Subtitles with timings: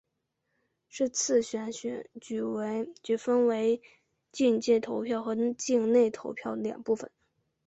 [0.87, 2.07] 是次选举
[3.19, 3.81] 分为
[4.31, 7.11] 境外投票和境内投票两部分。